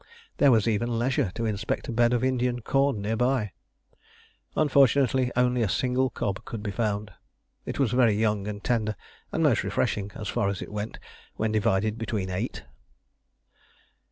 There 0.37 0.49
was 0.49 0.67
even 0.67 0.97
leisure 0.97 1.31
to 1.35 1.45
inspect 1.45 1.87
a 1.87 1.91
bed 1.91 2.11
of 2.11 2.23
Indian 2.23 2.61
corn 2.61 3.03
near 3.03 3.15
by. 3.15 3.51
Unfortunately 4.55 5.31
only 5.35 5.61
a 5.61 5.69
single 5.69 6.09
cob 6.09 6.43
could 6.43 6.63
be 6.63 6.71
found. 6.71 7.11
It 7.67 7.77
was 7.77 7.91
very 7.91 8.15
young 8.15 8.47
and 8.47 8.63
tender, 8.63 8.95
and 9.31 9.43
most 9.43 9.63
refreshing, 9.63 10.09
as 10.15 10.27
far 10.27 10.49
as 10.49 10.59
it 10.59 10.71
went 10.73 10.97
when 11.35 11.51
divided 11.51 11.99
between 11.99 12.31
eight. 12.31 12.63